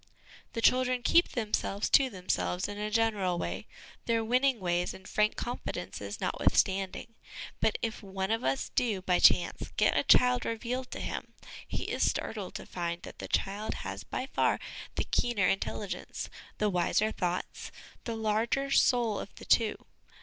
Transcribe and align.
The 0.53 0.61
children 0.63 1.03
keep 1.03 1.33
themselves 1.33 1.87
to 1.91 2.09
themselves 2.09 2.67
in 2.67 2.79
a 2.79 2.89
general 2.89 3.37
way, 3.37 3.67
their 4.07 4.23
winning 4.25 4.59
ways 4.59 4.95
and 4.95 5.07
frank 5.07 5.35
confidences 5.35 6.19
notwithstanding; 6.19 7.13
but 7.59 7.77
if 7.83 8.01
one 8.01 8.31
of 8.31 8.43
us 8.43 8.69
do, 8.69 9.03
by 9.03 9.19
chance, 9.19 9.71
get 9.77 9.95
a 9.95 10.03
child 10.03 10.43
revealed 10.43 10.89
to 10.89 10.99
him, 11.01 11.33
he 11.67 11.83
is 11.83 12.09
startled 12.09 12.55
to 12.55 12.65
find 12.65 13.03
that 13.03 13.19
the 13.19 13.27
child 13.27 13.75
has 13.85 14.03
by 14.03 14.25
far 14.25 14.59
the 14.95 15.03
keener 15.03 15.47
intelligence, 15.47 16.31
the 16.57 16.71
wiser 16.71 17.11
thoughts, 17.11 17.71
the 18.05 18.15
larger 18.15 18.71
soul 18.71 19.19
of 19.19 19.29
the 19.35 19.45
two. 19.45 19.85